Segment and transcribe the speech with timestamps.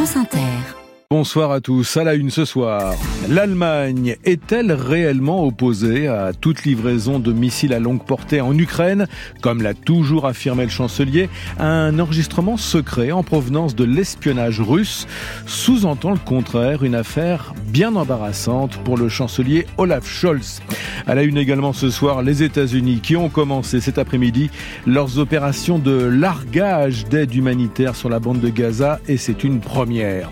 [0.00, 0.79] France Inter.
[1.12, 1.96] Bonsoir à tous.
[1.96, 2.94] À la une ce soir.
[3.28, 9.08] L'Allemagne est-elle réellement opposée à toute livraison de missiles à longue portée en Ukraine,
[9.42, 11.28] comme l'a toujours affirmé le chancelier
[11.58, 15.08] Un enregistrement secret en provenance de l'espionnage russe
[15.46, 20.62] sous-entend le contraire, une affaire bien embarrassante pour le chancelier Olaf Scholz.
[21.08, 24.48] À la une également ce soir, les États-Unis qui ont commencé cet après-midi
[24.86, 30.30] leurs opérations de largage d'aide humanitaire sur la bande de Gaza et c'est une première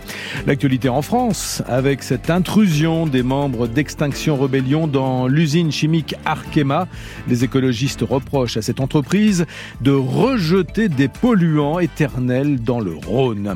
[0.88, 6.88] en France avec cette intrusion des membres d'Extinction Rebellion dans l'usine chimique Arkema.
[7.28, 9.46] Les écologistes reprochent à cette entreprise
[9.80, 13.54] de rejeter des polluants éternels dans le Rhône.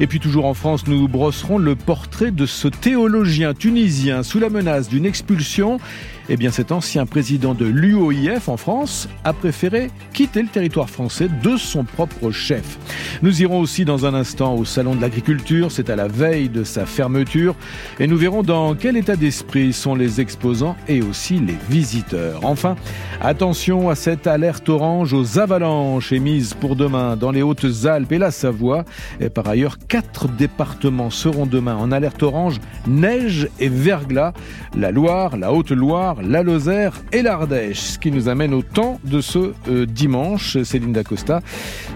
[0.00, 4.50] Et puis toujours en France, nous brosserons le portrait de ce théologien tunisien sous la
[4.50, 5.78] menace d'une expulsion
[6.28, 11.28] eh bien cet ancien président de l'UOIF en France a préféré quitter le territoire français
[11.42, 12.78] de son propre chef.
[13.22, 16.64] Nous irons aussi dans un instant au Salon de l'Agriculture, c'est à la veille de
[16.64, 17.54] sa fermeture,
[18.00, 22.40] et nous verrons dans quel état d'esprit sont les exposants et aussi les visiteurs.
[22.44, 22.76] Enfin,
[23.20, 28.30] attention à cette alerte orange aux avalanches émise pour demain dans les Hautes-Alpes et la
[28.30, 28.84] Savoie.
[29.20, 34.32] Et par ailleurs, quatre départements seront demain en alerte orange, neige et verglas.
[34.76, 37.80] La Loire, la Haute-Loire, la Lozère et l'Ardèche.
[37.80, 41.40] Ce qui nous amène au temps de ce euh, dimanche, Céline Dacosta.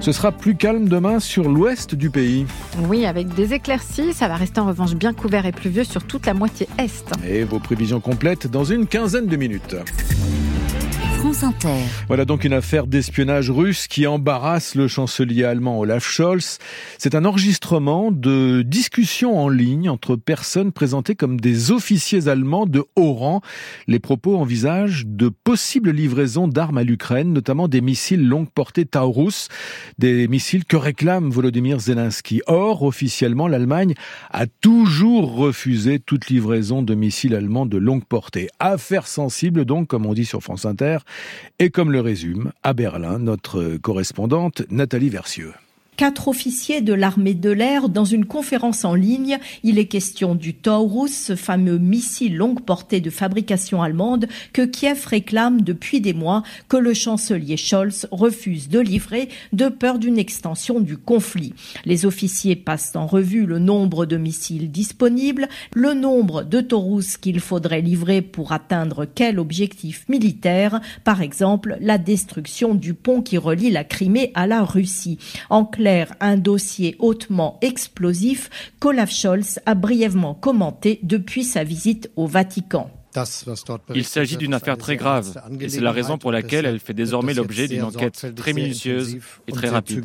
[0.01, 2.47] Ce sera plus calme demain sur l'ouest du pays.
[2.89, 6.27] Oui, avec des éclaircies, ça va rester en revanche bien couvert et pluvieux sur toute
[6.27, 7.05] la moitié est.
[7.27, 9.77] Et vos prévisions complètes dans une quinzaine de minutes.
[12.07, 16.59] Voilà donc une affaire d'espionnage russe qui embarrasse le chancelier allemand Olaf Scholz.
[16.97, 22.85] C'est un enregistrement de discussions en ligne entre personnes présentées comme des officiers allemands de
[22.95, 23.41] haut rang.
[23.89, 29.49] Les propos envisagent de possibles livraisons d'armes à l'Ukraine, notamment des missiles longue portée Taurus,
[29.99, 32.43] des missiles que réclame Volodymyr Zelensky.
[32.47, 33.95] Or, officiellement, l'Allemagne
[34.31, 38.49] a toujours refusé toute livraison de missiles allemands de longue portée.
[38.61, 40.99] Affaire sensible donc, comme on dit sur France Inter,
[41.59, 45.53] et comme le résume à Berlin notre correspondante Nathalie Versieux
[45.99, 49.39] quatre officiers de l'armée de l'air dans une conférence en ligne.
[49.65, 55.05] Il est question du Taurus, ce fameux missile longue portée de fabrication allemande que Kiev
[55.07, 60.79] réclame depuis des mois que le chancelier Scholz refuse de livrer de peur d'une extension
[60.79, 61.53] du conflit.
[61.85, 67.41] Les officiers passent en revue le nombre de missiles disponibles, le nombre de Taurus qu'il
[67.41, 73.73] faudrait livrer pour atteindre quel objectif militaire, par exemple la destruction du pont qui relie
[73.73, 75.19] la Crimée à la Russie.
[75.51, 75.88] En clair,
[76.21, 78.51] un dossier hautement explosif
[78.81, 82.91] qu'Olaf Scholz a brièvement commenté depuis sa visite au Vatican.
[83.95, 87.35] Il s'agit d'une affaire très grave et c'est la raison pour laquelle elle fait désormais
[87.35, 90.05] l'objet d'une enquête très minutieuse et très rapide.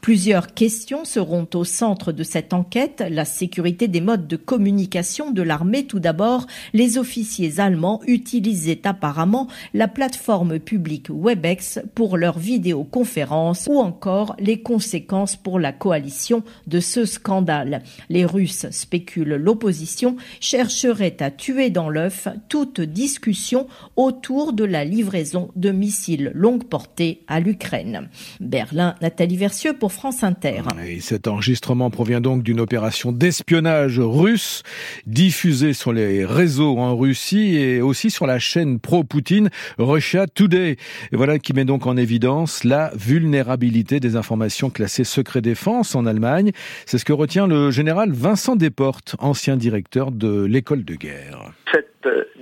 [0.00, 3.04] Plusieurs questions seront au centre de cette enquête.
[3.08, 6.46] La sécurité des modes de communication de l'armée tout d'abord.
[6.72, 14.62] Les officiers allemands utilisaient apparemment la plateforme publique Webex pour leurs vidéoconférences ou encore les
[14.62, 17.82] conséquences pour la coalition de ce scandale.
[18.08, 22.07] Les Russes spéculent l'opposition chercherait à tuer dans l'œuf
[22.48, 28.08] toute discussion autour de la livraison de missiles longue portée à l'Ukraine.
[28.40, 30.62] Berlin, Nathalie Versieux pour France Inter.
[30.86, 34.62] Et cet enregistrement provient donc d'une opération d'espionnage russe
[35.06, 40.76] diffusée sur les réseaux en Russie et aussi sur la chaîne pro-Poutine Russia Today.
[41.12, 46.06] Et voilà qui met donc en évidence la vulnérabilité des informations classées secret défense en
[46.06, 46.52] Allemagne.
[46.86, 51.52] C'est ce que retient le général Vincent Desportes, ancien directeur de l'école de guerre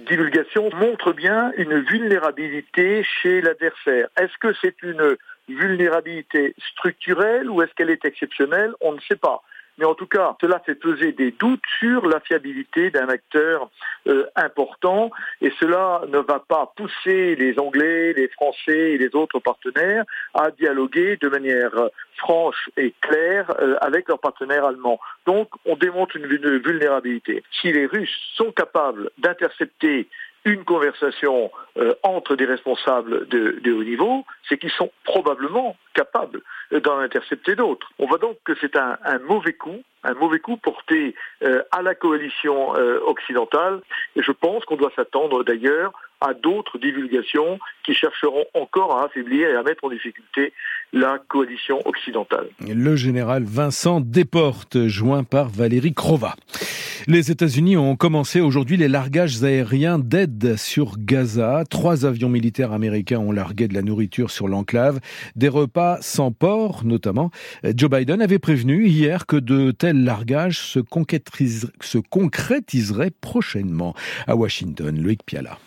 [0.06, 4.08] divulgation montre bien une vulnérabilité chez l'adversaire.
[4.18, 5.16] Est-ce que c'est une
[5.48, 8.72] vulnérabilité structurelle ou est-ce qu'elle est exceptionnelle?
[8.80, 9.42] On ne sait pas.
[9.78, 13.70] Mais en tout cas, cela fait peser des doutes sur la fiabilité d'un acteur
[14.06, 15.10] euh, important
[15.40, 20.04] et cela ne va pas pousser les Anglais, les Français et les autres partenaires
[20.34, 21.72] à dialoguer de manière
[22.16, 24.98] franche et claire euh, avec leurs partenaires allemands.
[25.26, 27.42] Donc, on démontre une vulnérabilité.
[27.60, 30.08] Si les Russes sont capables d'intercepter
[30.46, 36.40] une conversation euh, entre des responsables de, haut niveau, c'est qu'ils sont probablement capables
[36.70, 37.90] d'en intercepter d'autres.
[37.98, 38.96] On voit donc que c'est un,
[39.26, 43.80] mauvais coup, un mauvais coup porté euh, à la coalition euh, occidentale,
[44.14, 49.48] et je pense qu'on doit s'attendre d'ailleurs à d'autres divulgations qui chercheront encore à affaiblir
[49.48, 50.52] et à mettre en difficulté
[50.92, 52.48] la coalition occidentale.
[52.60, 56.34] Le général Vincent Desportes, joint par Valérie Crova.
[57.06, 61.62] Les États-Unis ont commencé aujourd'hui les largages aériens d'aide sur Gaza.
[61.68, 64.98] Trois avions militaires américains ont largué de la nourriture sur l'enclave,
[65.36, 67.30] des repas sans porc notamment.
[67.62, 70.80] Joe Biden avait prévenu hier que de tels largages se,
[71.80, 73.94] se concrétiseraient prochainement.
[74.26, 75.58] À Washington, Loïc Piala.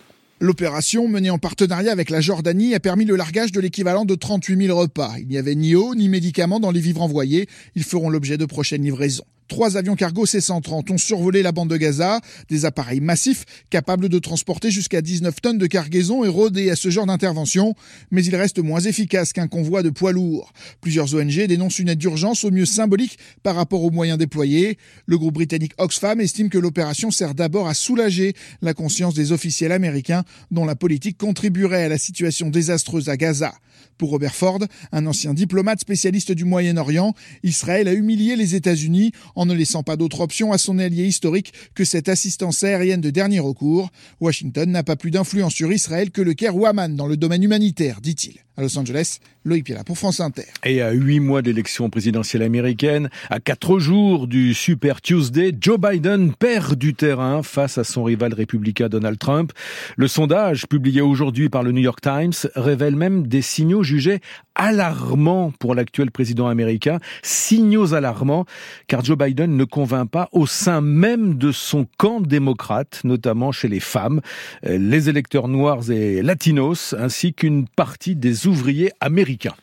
[0.41, 4.67] L'opération, menée en partenariat avec la Jordanie, a permis le largage de l'équivalent de 38
[4.67, 5.15] 000 repas.
[5.19, 7.49] Il n'y avait ni eau ni médicaments dans les vivres envoyés.
[7.75, 9.25] Ils feront l'objet de prochaines livraisons.
[9.49, 14.19] Trois avions cargo C-130 ont survolé la bande de Gaza, des appareils massifs capables de
[14.19, 17.73] transporter jusqu'à 19 tonnes de cargaison et rodés à ce genre d'intervention,
[18.11, 20.53] mais ils restent moins efficaces qu'un convoi de poids lourds.
[20.81, 24.77] Plusieurs ONG dénoncent une aide d'urgence au mieux symbolique par rapport aux moyens déployés.
[25.07, 29.71] Le groupe britannique Oxfam estime que l'opération sert d'abord à soulager la conscience des officiels
[29.71, 33.55] américains dont la politique contribuerait à la situation désastreuse à Gaza.
[33.97, 34.59] Pour Robert Ford,
[34.91, 39.97] un ancien diplomate spécialiste du Moyen-Orient, Israël a humilié les États-Unis en ne laissant pas
[39.97, 43.89] d'autre option à son allié historique que cette assistance aérienne de dernier recours.
[44.21, 48.01] Washington n'a pas plus d'influence sur Israël que le Caire ou dans le domaine humanitaire,
[48.01, 48.48] dit-il.
[48.59, 50.43] À Los Angeles, Loïc Piala pour France Inter.
[50.65, 56.33] Et à huit mois d'élection présidentielle américaine, à quatre jours du Super Tuesday, Joe Biden
[56.33, 59.53] perd du terrain face à son rival républicain Donald Trump.
[59.95, 64.19] Le sondage publié aujourd'hui par le New York Times révèle même des signaux jugés
[64.59, 66.99] alarmants pour l'actuel président américain.
[67.23, 68.45] Signaux alarmants,
[68.87, 73.69] car Joe Biden ne convainc pas au sein même de son camp démocrate, notamment chez
[73.69, 74.21] les femmes,
[74.63, 79.55] les électeurs noirs et latinos, ainsi qu'une partie des ouvriers américains.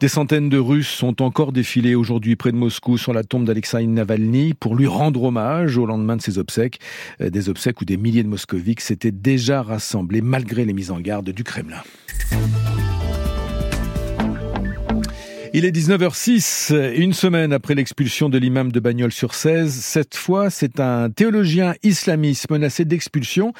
[0.00, 3.86] Des centaines de Russes sont encore défilés aujourd'hui près de Moscou sur la tombe d'Alexei
[3.86, 6.78] Navalny pour lui rendre hommage au lendemain de ses obsèques.
[7.20, 11.00] Euh, des obsèques où des milliers de Moscoviques s'étaient déjà rassemblés malgré les mises en
[11.00, 11.82] garde du Kremlin.
[15.56, 19.72] Il est 19h06, une semaine après l'expulsion de l'imam de Bagnols-sur-Cèze.
[19.72, 23.52] Cette fois, c'est un théologien islamiste menacé d'expulsion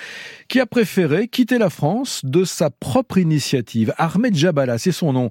[0.49, 3.94] qui a préféré quitter la France de sa propre initiative.
[3.96, 5.31] Ahmed Jabala, c'est son nom.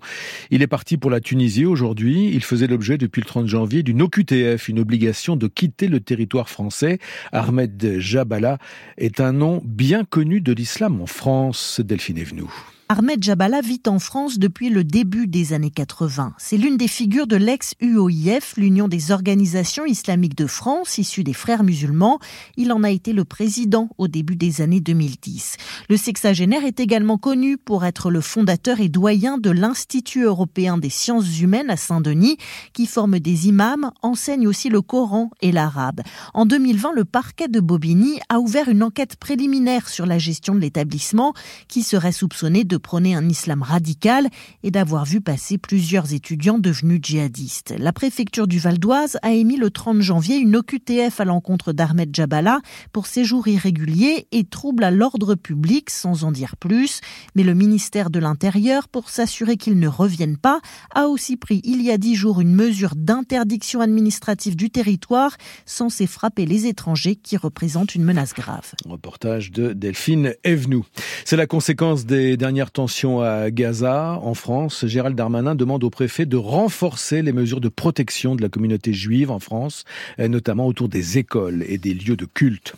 [0.52, 2.32] Il est parti pour la Tunisie aujourd'hui.
[2.34, 6.48] Il faisait l'objet depuis le 30 janvier d'une OQTF, une obligation de quitter le territoire
[6.48, 7.00] français.
[7.34, 8.58] Ahmed Jabala
[8.98, 11.82] est un nom bien connu de l'islam en France.
[11.84, 12.50] Delphine Evenou.
[12.96, 16.36] Ahmed Jabala vit en France depuis le début des années 80.
[16.38, 21.64] C'est l'une des figures de l'ex-UOIF, l'Union des organisations islamiques de France, issue des frères
[21.64, 22.20] musulmans.
[22.56, 25.58] Il en a été le président au début des années 2010.
[25.90, 30.92] Le sexagénaire est également connu pour être le fondateur et doyen de l'Institut européen des
[30.92, 32.38] sciences humaines à Saint-Denis,
[32.74, 36.02] qui forme des imams, enseigne aussi le Coran et l'arabe.
[36.36, 40.60] En 2020, le parquet de Bobigny a ouvert une enquête préliminaire sur la gestion de
[40.60, 41.34] l'établissement,
[41.68, 44.30] qui serait soupçonné de prôner un islam radical
[44.62, 47.74] et d'avoir vu passer plusieurs étudiants devenus djihadistes.
[47.80, 52.16] La préfecture du Val d'Oise a émis le 30 janvier une OQTF à l'encontre d'Ahmed
[52.16, 52.60] Jabala
[52.92, 57.02] pour séjour irrégulier et trouble à l'ordre public, sans en dire plus.
[57.34, 60.60] Mais le ministère de l'Intérieur, pour s'assurer qu'il ne revienne pas,
[60.94, 66.08] a aussi pris il y a dix jours une mesure d'interdiction administrative du territoire censée
[66.08, 68.74] frapper les étrangers qui représentent une menace grave.
[68.86, 70.86] Reportage de Delphine Evenou.
[71.26, 76.26] C'est la conséquence des dernières tension à Gaza, en France, Gérald Darmanin demande au préfet
[76.26, 79.86] de renforcer les mesures de protection de la communauté juive en France,
[80.18, 82.74] notamment autour des écoles et des lieux de culte.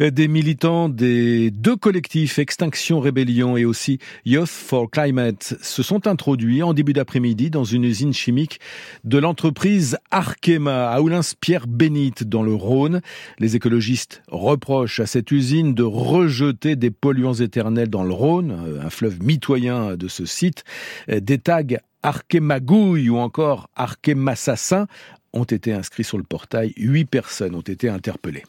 [0.00, 6.62] Des militants des deux collectifs Extinction Rébellion et aussi Youth for Climate se sont introduits
[6.62, 8.60] en début d'après-midi dans une usine chimique
[9.04, 13.00] de l'entreprise Arkema à Oulins-Pierre-Bénite dans le Rhône.
[13.38, 18.90] Les écologistes reprochent à cette usine de rejeter des polluants éternels dans le Rhône, un
[18.90, 20.64] fleuve mitoyen de ce site,
[21.08, 21.62] euh, des tags
[22.02, 24.86] Arkemagouille ou encore Arkemassassin
[25.32, 26.72] ont été inscrits sur le portail.
[26.76, 28.44] Huit personnes ont été interpellées.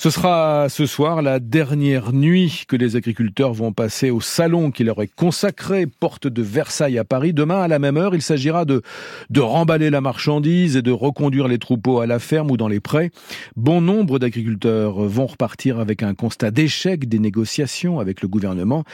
[0.00, 4.84] Ce sera ce soir la dernière nuit que les agriculteurs vont passer au salon qui
[4.84, 7.32] leur est consacré, porte de Versailles à Paris.
[7.32, 8.80] Demain, à la même heure, il s'agira de,
[9.36, 13.10] remballer la marchandise et de reconduire les troupeaux à la ferme ou dans les prés.
[13.56, 18.84] Bon nombre d'agriculteurs vont repartir avec un constat d'échec des négociations avec le gouvernement.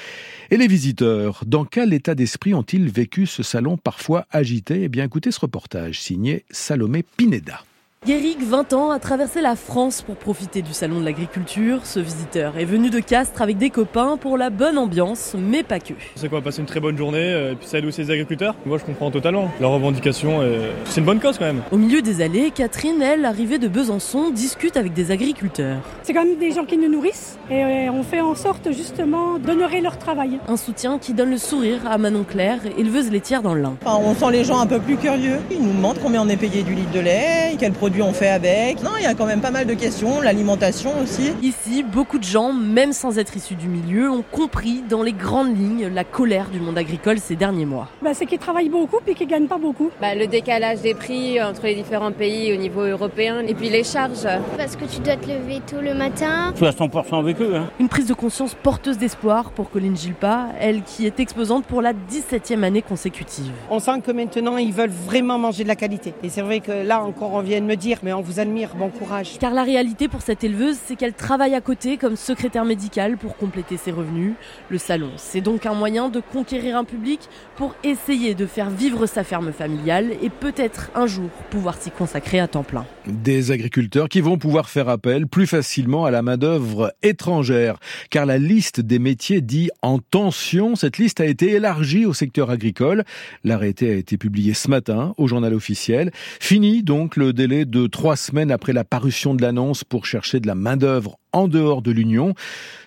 [0.51, 4.85] Et les visiteurs, dans quel état d'esprit ont-ils vécu ce salon parfois agité?
[4.85, 7.61] Eh bien, écoutez ce reportage signé Salomé Pineda.
[8.07, 11.87] Guéric, 20 ans, a traversé la France pour profiter du salon de l'agriculture.
[11.87, 15.81] Ce visiteur est venu de Castres avec des copains pour la bonne ambiance, mais pas
[15.81, 15.95] que.
[16.15, 18.57] C'est quoi, passer une très bonne journée, euh, et puis ça aide aussi les agriculteurs?
[18.67, 20.43] Moi, je comprends totalement leur revendication,
[20.85, 21.63] c'est une bonne cause quand même.
[21.73, 25.79] Au milieu des allées, Catherine, elle, arrivée de Besançon, discute avec des agriculteurs.
[26.03, 29.39] C'est quand même des gens qui nous nourrissent et euh, on fait en sorte justement
[29.39, 30.41] d'honorer leur travail.
[30.47, 33.77] Un soutien qui donne le sourire à Manon Claire, éleveuse laitière dans le Lin.
[33.87, 35.39] on sent les gens un peu plus curieux.
[35.51, 38.29] Ils nous demandent combien on est payé du litre de lait, quels produits on fait
[38.29, 38.83] avec.
[38.83, 41.33] Non, il y a quand même pas mal de questions, l'alimentation aussi.
[41.43, 45.57] Ici, beaucoup de gens, même sans être issus du milieu, ont compris dans les grandes
[45.57, 47.89] lignes la colère du monde agricole ces derniers mois.
[48.03, 49.91] Bah, c'est qu'ils travaillent beaucoup puis qu'ils gagnent pas beaucoup.
[50.01, 53.85] Bah, le décalage des prix entre les différents pays au niveau européen et puis les
[53.85, 54.27] charges.
[54.57, 56.53] Parce que tu dois te lever tôt le matin.
[56.53, 57.55] Je suis à 100% avec eux.
[57.57, 57.71] Hein.
[57.79, 61.93] Une prise de conscience porteuse d'espoir pour Colline Gilpa, elle qui est exposante pour la
[61.93, 63.53] 17e année consécutive.
[63.71, 66.15] On sent que maintenant ils veulent vraiment manger de la qualité.
[66.23, 68.75] Et c'est vrai que là encore on vient de me dire mais on vous admire,
[68.77, 69.39] bon courage.
[69.39, 73.37] Car la réalité pour cette éleveuse, c'est qu'elle travaille à côté comme secrétaire médicale pour
[73.37, 74.33] compléter ses revenus.
[74.71, 77.21] Le salon, c'est donc un moyen de conquérir un public
[77.57, 82.41] pour essayer de faire vivre sa ferme familiale et peut-être un jour pouvoir s'y consacrer
[82.41, 82.87] à temps plein.
[83.07, 87.77] Des agriculteurs qui vont pouvoir faire appel plus facilement à la main-d'œuvre étrangère,
[88.09, 92.51] car la liste des métiers dits en tension, cette liste a été élargie au secteur
[92.51, 93.05] agricole.
[93.45, 96.11] L'arrêté a été publié ce matin au journal officiel.
[96.41, 100.47] Fini donc le délai de trois semaines après la parution de l'annonce pour chercher de
[100.47, 102.35] la main-d'œuvre en dehors de l'Union.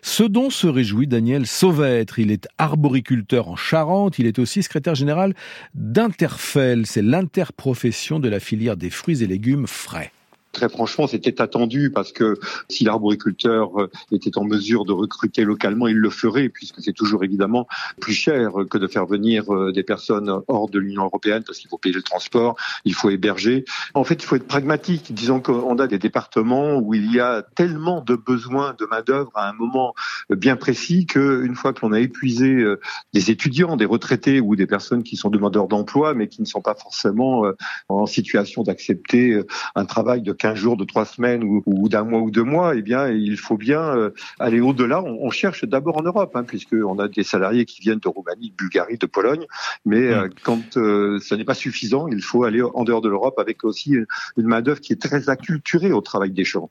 [0.01, 2.19] Ce dont se réjouit Daniel Sauvêtre.
[2.19, 4.19] Il est arboriculteur en Charente.
[4.19, 5.35] Il est aussi secrétaire général
[5.73, 6.85] d'Interfel.
[6.85, 10.11] C'est l'interprofession de la filière des fruits et légumes frais
[10.57, 15.87] très franchement, c'était attendu parce que si l'arboriculteur euh, était en mesure de recruter localement,
[15.87, 17.67] il le ferait, puisque c'est toujours évidemment
[18.01, 21.69] plus cher que de faire venir euh, des personnes hors de l'Union européenne, parce qu'il
[21.69, 23.65] faut payer le transport, il faut héberger.
[23.93, 25.13] En fait, il faut être pragmatique.
[25.13, 29.47] Disons qu'on a des départements où il y a tellement de besoins de main-d'œuvre à
[29.47, 29.93] un moment
[30.31, 32.79] bien précis qu'une fois que l'on a épuisé euh,
[33.13, 36.61] des étudiants, des retraités ou des personnes qui sont demandeurs d'emploi, mais qui ne sont
[36.61, 37.43] pas forcément
[37.89, 39.39] en situation d'accepter
[39.75, 42.81] un travail de 15 jours, de trois semaines ou, d'un mois ou deux mois, eh
[42.81, 45.03] bien, il faut bien euh, aller au-delà.
[45.03, 48.55] On, cherche d'abord en Europe, hein, puisqu'on a des salariés qui viennent de Roumanie, de
[48.55, 49.45] Bulgarie, de Pologne.
[49.85, 53.37] Mais euh, quand euh, ce n'est pas suffisant, il faut aller en dehors de l'Europe
[53.39, 53.95] avec aussi
[54.37, 56.69] une main-d'œuvre qui est très acculturée au travail des champs.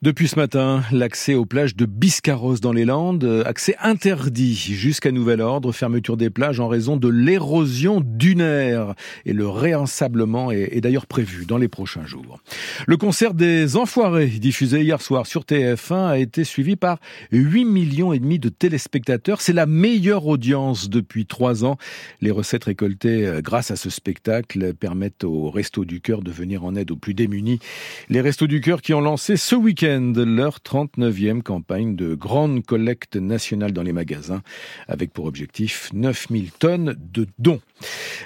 [0.00, 5.40] Depuis ce matin, l'accès aux plages de Biscarros dans les Landes, accès interdit jusqu'à nouvel
[5.40, 8.94] ordre, fermeture des plages en raison de l'érosion dunaire.
[9.26, 12.38] Et le réensablement est, est d'ailleurs prévu dans les prochains jours.
[12.86, 16.98] Le concert des Enfoirés, diffusé hier soir sur TF1, a été suivi par
[17.32, 19.40] 8 millions et demi de téléspectateurs.
[19.40, 21.78] C'est la meilleure audience depuis trois ans.
[22.20, 26.64] Les recettes récoltées euh, grâce à ce spectacle permettent aux Restos du Cœur de venir
[26.64, 27.60] en aide aux plus démunis.
[28.08, 33.16] Les Restos du Cœur qui ont lancé ce week-end leur 39e campagne de grande collecte
[33.16, 34.42] nationale dans les magasins,
[34.88, 37.60] avec pour objectif 9000 tonnes de dons.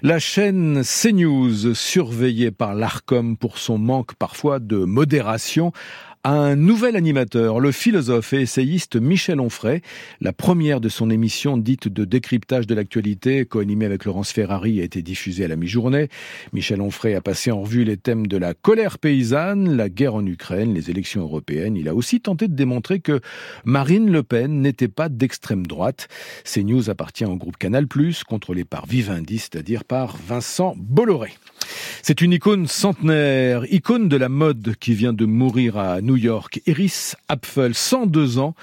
[0.03, 5.73] La chaîne CNews, surveillée par l'ARCOM pour son manque parfois de modération,
[6.25, 9.81] un nouvel animateur, le philosophe et essayiste Michel Onfray.
[10.21, 14.85] La première de son émission dite de décryptage de l'actualité, co-animée avec Laurence Ferrari, a
[14.85, 16.09] été diffusée à la mi-journée.
[16.53, 20.25] Michel Onfray a passé en revue les thèmes de la colère paysanne, la guerre en
[20.25, 21.77] Ukraine, les élections européennes.
[21.77, 23.21] Il a aussi tenté de démontrer que
[23.65, 26.07] Marine Le Pen n'était pas d'extrême droite.
[26.45, 27.87] CNews appartient au groupe Canal+,
[28.29, 31.33] contrôlé par Vivendi, c'est-à-dire par Vincent Bolloré.
[32.03, 36.61] C'est une icône centenaire, icône de la mode qui vient de mourir à New York.
[36.67, 38.55] Iris Apfel, 102 ans.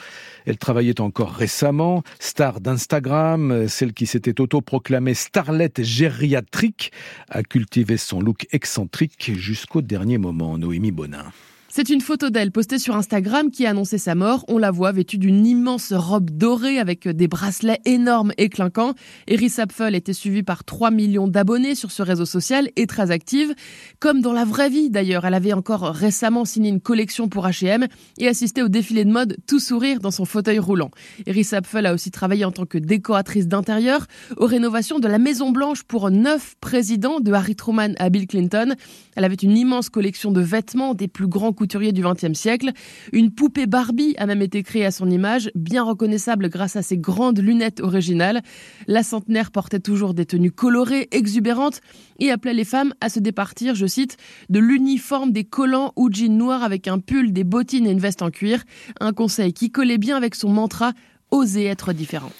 [0.45, 6.91] Elle travaillait encore récemment, star d'Instagram, celle qui s'était autoproclamée starlette gériatrique,
[7.29, 10.59] a cultivé son look excentrique jusqu'au dernier moment.
[10.59, 11.25] Noémie Bonin.
[11.71, 14.43] C'est une photo d'elle postée sur Instagram qui a annoncé sa mort.
[14.47, 18.95] On la voit vêtue d'une immense robe dorée avec des bracelets énormes et clinquants.
[19.27, 23.53] Eris Apfel était suivie par 3 millions d'abonnés sur ce réseau social et très active.
[23.99, 27.85] Comme dans la vraie vie d'ailleurs, elle avait encore récemment signé une collection pour H&M
[28.17, 30.89] et assisté au défilé de mode tout sourire dans son fauteuil roulant.
[31.27, 34.07] Eris Apfel a aussi travaillé en tant que décoratrice d'intérieur
[34.37, 38.73] aux rénovations de la Maison Blanche pour neuf présidents de Harry Truman à Bill Clinton.
[39.15, 42.71] Elle avait une immense collection de vêtements des plus grands du XXe siècle.
[43.13, 46.97] Une poupée Barbie a même été créée à son image, bien reconnaissable grâce à ses
[46.97, 48.41] grandes lunettes originales.
[48.87, 51.81] La centenaire portait toujours des tenues colorées, exubérantes,
[52.19, 54.17] et appelait les femmes à se départir, je cite,
[54.49, 58.21] de l'uniforme des collants ou jeans noirs avec un pull, des bottines et une veste
[58.21, 58.63] en cuir.
[58.99, 60.93] Un conseil qui collait bien avec son mantra
[61.31, 62.31] Oser être différent.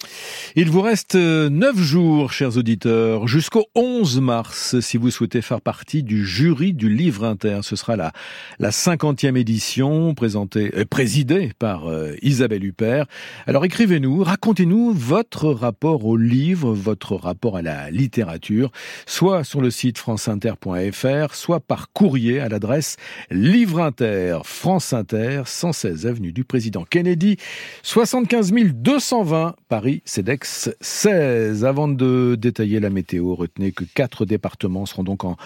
[0.56, 5.60] Il vous reste euh, neuf jours, chers auditeurs, jusqu'au 11 mars, si vous souhaitez faire
[5.60, 7.60] partie du jury du livre inter.
[7.62, 8.12] Ce sera la,
[8.58, 13.06] la 50e édition, présentée, euh, présidée par euh, Isabelle Huppert.
[13.46, 18.72] Alors écrivez-nous, racontez-nous votre rapport au livre, votre rapport à la littérature,
[19.06, 22.96] soit sur le site franceinter.fr, soit par courrier à l'adresse
[23.30, 27.36] Livre Inter, France Inter, 116 avenue du Président Kennedy,
[27.84, 31.66] 75 000 220, Paris, CEDEX 16.
[31.66, 35.36] Avant de détailler la météo, retenez que quatre départements seront donc en,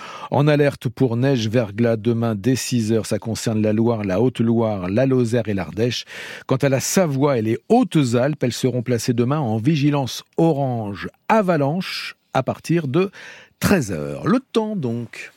[0.46, 3.06] alerte pour neige verglas demain dès 6 heures.
[3.06, 6.04] Ça concerne la Loire, la Haute-Loire, la Lozère et l'Ardèche.
[6.46, 12.14] Quant à la Savoie et les Hautes-Alpes, elles seront placées demain en vigilance orange avalanche
[12.34, 13.10] à partir de
[13.58, 14.28] 13 heures.
[14.28, 15.32] Le temps donc.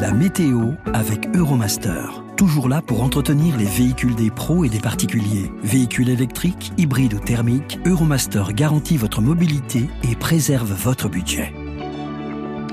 [0.00, 2.23] La météo avec Euromaster.
[2.36, 5.52] Toujours là pour entretenir les véhicules des pros et des particuliers.
[5.62, 11.52] Véhicules électriques, hybrides ou thermiques, Euromaster garantit votre mobilité et préserve votre budget.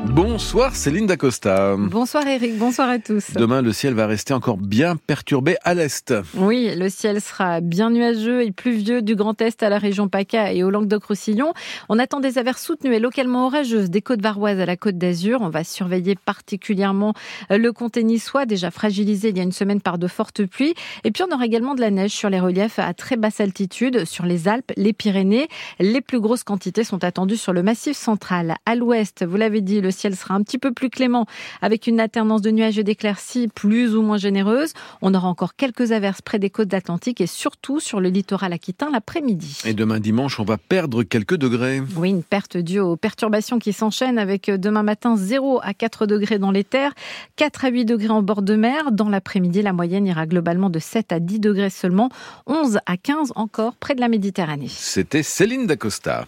[0.07, 1.75] Bonsoir Céline Dacosta.
[1.77, 3.33] Bonsoir Eric, bonsoir à tous.
[3.33, 6.13] Demain, le ciel va rester encore bien perturbé à l'est.
[6.35, 10.53] Oui, le ciel sera bien nuageux et pluvieux du Grand Est à la région PACA
[10.53, 11.53] et au Languedoc-Roussillon.
[11.87, 15.39] On attend des averses soutenues et localement orageuses des côtes varoises à la côte d'Azur.
[15.41, 17.13] On va surveiller particulièrement
[17.49, 20.73] le comté niçois, déjà fragilisé il y a une semaine par de fortes pluies.
[21.03, 24.05] Et puis on aura également de la neige sur les reliefs à très basse altitude,
[24.05, 25.47] sur les Alpes, les Pyrénées.
[25.79, 28.55] Les plus grosses quantités sont attendues sur le massif central.
[28.65, 31.25] À l'ouest, vous l'avez dit, le ciel sera un petit peu plus clément
[31.61, 34.71] avec une alternance de nuages et d'éclaircies plus ou moins généreuse.
[35.01, 38.89] On aura encore quelques averses près des côtes Atlantiques et surtout sur le littoral aquitain
[38.89, 39.59] l'après-midi.
[39.65, 41.81] Et demain dimanche, on va perdre quelques degrés.
[41.97, 46.39] Oui, une perte due aux perturbations qui s'enchaînent avec demain matin 0 à 4 degrés
[46.39, 46.93] dans les terres,
[47.35, 48.93] 4 à 8 degrés en bord de mer.
[48.93, 52.07] Dans l'après-midi, la moyenne ira globalement de 7 à 10 degrés seulement,
[52.47, 54.69] 11 à 15 encore près de la Méditerranée.
[54.69, 56.19] C'était Céline Dacosta.